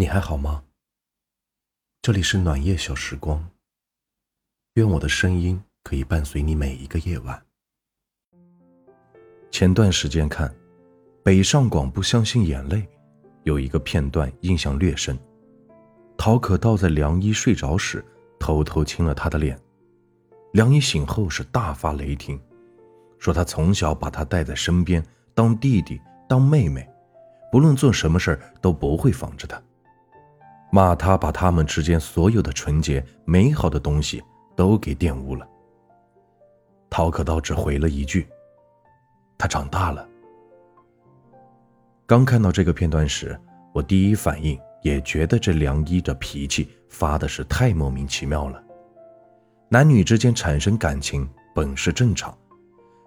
[0.00, 0.62] 你还好吗？
[2.02, 3.44] 这里是暖夜小时光。
[4.74, 7.42] 愿我的声音可以伴随你每一个夜晚。
[9.50, 10.48] 前段时间看
[11.24, 12.76] 《北上广不相信眼泪》，
[13.42, 15.18] 有一个片段印象略深。
[16.16, 18.04] 陶可道在梁一睡着时
[18.38, 19.60] 偷偷亲了他的脸，
[20.52, 22.40] 梁一醒后是大发雷霆，
[23.18, 25.04] 说他从小把他带在身边，
[25.34, 26.88] 当弟弟当妹妹，
[27.50, 29.60] 不论做什么事都不会防着他。
[30.70, 34.22] 骂他把他们之间所有的纯洁美好的东西
[34.54, 35.48] 都给玷污了。
[36.90, 38.28] 陶可道只回了一句
[39.38, 40.06] ：“他长大了。”
[42.06, 43.38] 刚看到这个片段时，
[43.72, 48.62] 我第一反应也觉得这梁一的脾气发的是太莫名其妙了。
[49.68, 52.36] 男女之间产生感情本是正常，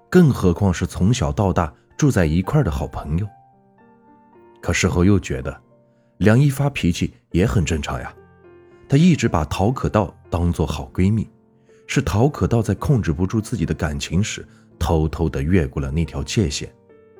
[0.09, 3.27] 更何况是从小到大住在一块的好朋友。
[4.61, 5.61] 可事后又觉得。
[6.21, 8.13] 梁一发脾气也很正常呀，
[8.87, 11.27] 她一直把陶可道当做好闺蜜，
[11.87, 16.71] 是陶可道在控制不住自己的感情时，偷偷的越过了那条界限，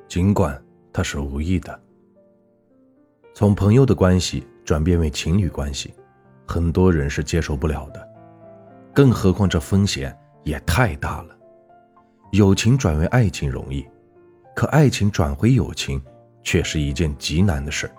[0.06, 0.56] 尽管
[0.92, 1.80] 她是无意的。
[3.34, 5.92] 从朋友的关系转变为情侣关系，
[6.46, 8.08] 很多人是接受不了的，
[8.94, 11.36] 更何况这风险也太大了。
[12.30, 13.84] 友情转为爱情容易，
[14.54, 16.00] 可爱情转回友情，
[16.44, 17.90] 却是一件极难的事。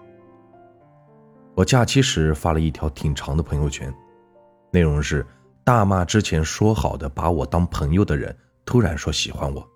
[1.55, 3.93] 我假期时发了一条挺长的朋友圈，
[4.71, 5.25] 内容是
[5.63, 9.67] 大骂之前说好的把我当朋友的人突然说喜欢我。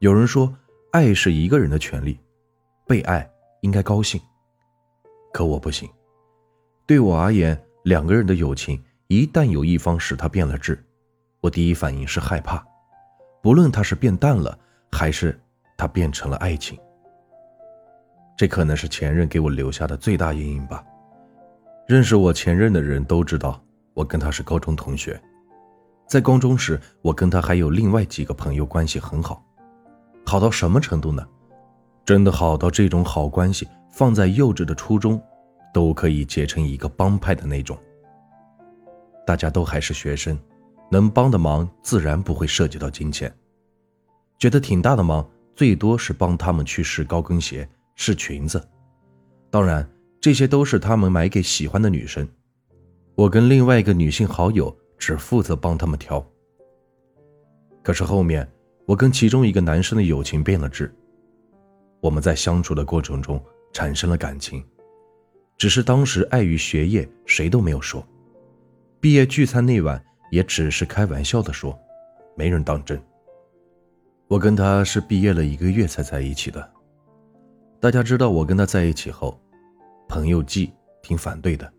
[0.00, 0.52] 有人说
[0.90, 2.18] 爱是一个人的权利，
[2.84, 4.20] 被爱应该高兴，
[5.32, 5.88] 可我不行。
[6.84, 10.82] 对我而言，两个人的友情一旦有一方使他变了质，
[11.40, 12.60] 我第一反应是害怕，
[13.40, 14.58] 不论他是变淡了，
[14.90, 15.40] 还是
[15.78, 16.76] 他变成了爱情。
[18.40, 20.82] 这可能是前任给我留下的最大阴影吧。
[21.86, 25.20] 认识我前任的人都知道，我跟他是高中同学。
[26.08, 29.44] 在高中时，我跟他还有另外几个朋友关系很好，
[30.24, 31.22] 好到什么程度呢？
[32.06, 35.22] 真的好到这种好关系放在幼稚的初中，
[35.74, 37.76] 都可以结成一个帮派的那种。
[39.26, 40.38] 大家都还是学生，
[40.90, 43.30] 能帮的忙自然不会涉及到金钱，
[44.38, 47.68] 觉得挺大的忙，最多是帮他们去试高跟鞋。
[48.02, 48.66] 是裙子，
[49.50, 49.86] 当然
[50.22, 52.26] 这些都是他们买给喜欢的女生。
[53.14, 56.26] 我跟另外一个女性好友只负责帮他们挑。
[57.82, 58.50] 可是后面
[58.86, 60.90] 我跟其中一个男生的友情变了质，
[62.00, 63.38] 我们在相处的过程中
[63.70, 64.64] 产生了感情，
[65.58, 68.02] 只是当时碍于学业，谁都没有说。
[68.98, 71.78] 毕业聚餐那晚也只是开玩笑的说，
[72.34, 72.98] 没人当真。
[74.26, 76.66] 我跟他是毕业了一个月才在一起的。
[77.80, 79.40] 大家知道我跟他在一起后，
[80.06, 80.70] 朋友季
[81.00, 81.72] 挺反对的，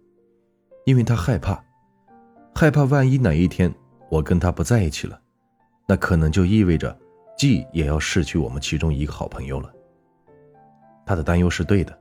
[0.83, 1.63] 因为他害怕，
[2.55, 3.71] 害怕万一哪一天
[4.09, 5.21] 我跟他不在一起了，
[5.87, 6.97] 那可能就意味着
[7.37, 9.71] 季也要失去我们其中一个好朋友了。
[11.05, 11.95] 他的担忧是对的。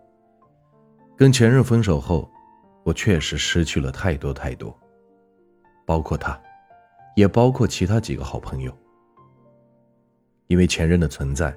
[1.15, 2.27] 跟前任分手后，
[2.84, 4.75] 我确实失去了太多太多，
[5.84, 6.41] 包括他，
[7.16, 8.75] 也包括其他几个好朋友。
[10.47, 11.55] 因为前任的存在，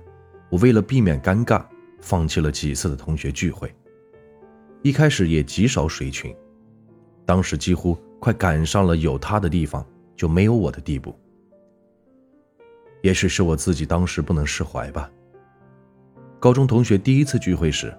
[0.52, 1.66] 我为了避免尴尬。
[2.03, 3.74] 放弃了几次的同学聚会，
[4.81, 6.36] 一开始也极少水群，
[7.25, 9.84] 当时几乎快赶上了有他的地方
[10.14, 11.18] 就没有我的地步。
[13.03, 15.09] 也许是我自己当时不能释怀吧。
[16.41, 17.97] 高中同学第一次聚会时，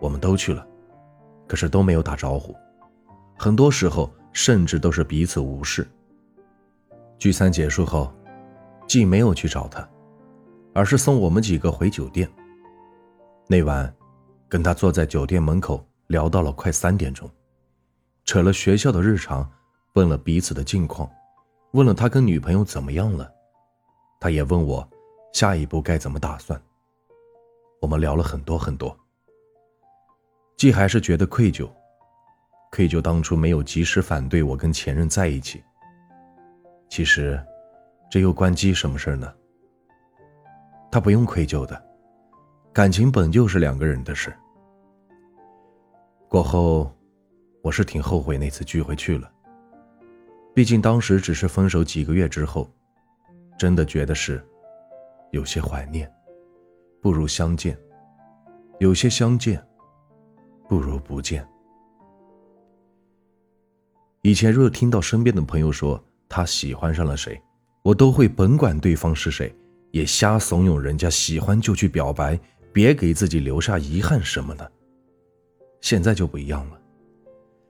[0.00, 0.66] 我们都去了，
[1.46, 2.56] 可是都没有打招呼，
[3.36, 5.86] 很多时候甚至都是彼此无视。
[7.18, 8.10] 聚餐结束后，
[8.88, 9.86] 既没有去找他，
[10.72, 12.26] 而是送我们几个回酒店。
[13.48, 13.94] 那晚，
[14.48, 17.30] 跟他坐在酒店门口聊到了快三点钟，
[18.24, 19.50] 扯了学校的日常，
[19.94, 21.10] 问了彼此的近况，
[21.72, 23.30] 问了他跟女朋友怎么样了，
[24.20, 24.88] 他也问我
[25.32, 26.60] 下一步该怎么打算。
[27.80, 28.96] 我们聊了很多很多，
[30.56, 31.68] 既还是觉得愧疚，
[32.70, 35.62] 愧疚当初没有及时反对我跟前任在一起。
[36.88, 37.44] 其实，
[38.10, 39.30] 这又关机什么事呢？
[40.90, 41.91] 他不用愧疚的。
[42.72, 44.32] 感情本就是两个人的事。
[46.26, 46.90] 过后，
[47.60, 49.30] 我是挺后悔那次聚会去了。
[50.54, 52.70] 毕竟当时只是分手几个月之后，
[53.58, 54.42] 真的觉得是
[55.32, 56.10] 有些怀念，
[57.02, 57.74] 不如相见；
[58.78, 59.62] 有些相见，
[60.66, 61.46] 不如不见。
[64.22, 67.38] 以前若听到身边的朋友说他喜欢上了谁，
[67.82, 69.54] 我都会甭管对方是谁，
[69.90, 72.40] 也瞎怂恿人家喜欢就去表白。
[72.72, 74.72] 别给自己留下遗憾什么的。
[75.80, 76.80] 现在就不一样了。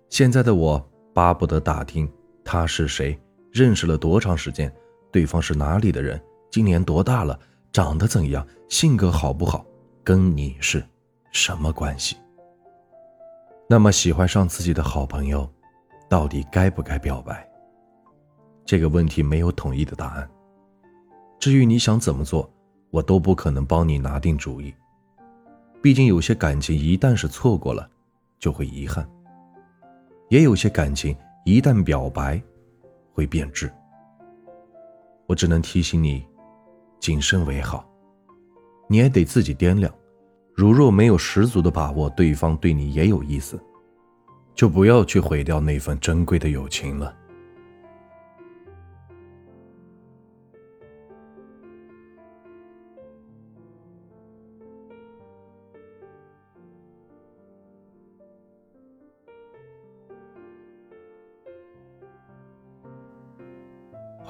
[0.09, 2.11] 现在的我巴不得打听
[2.45, 3.19] 他是谁，
[3.51, 4.73] 认识了多长时间，
[5.11, 6.21] 对方是哪里的人，
[6.51, 7.39] 今年多大了，
[7.73, 9.65] 长得怎样，性格好不好，
[10.05, 10.85] 跟你是
[11.33, 12.17] 什么关系？
[13.69, 15.51] 那么喜欢上自己的好朋友，
[16.11, 17.49] 到底该不该表白？
[18.67, 20.31] 这个问题没有统一的答案。
[21.41, 22.53] 至于你想怎么做，
[22.91, 24.75] 我都不可能帮你拿定主意。
[25.83, 27.91] 毕竟有些感情一旦是错过了，
[28.39, 29.05] 就会遗憾；
[30.31, 31.15] 也有些感情
[31.45, 32.41] 一旦表白，
[33.13, 33.71] 会变质。
[35.27, 36.25] 我只能提醒你，
[37.01, 37.85] 谨慎为好。
[38.89, 39.93] 你也得自己掂量。
[40.55, 43.59] 如若没有十足的把握，对方对你也有意思，
[44.55, 47.13] 就不要去毁掉那份珍贵的友情了。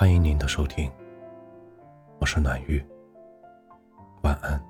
[0.03, 0.91] 欢迎您的收听。
[2.19, 2.85] 我是暖玉。
[4.25, 4.61] 晚安。